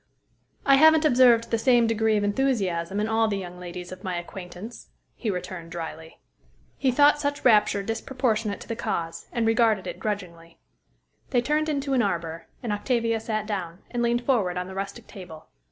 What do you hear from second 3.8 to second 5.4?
of my acquaintance," he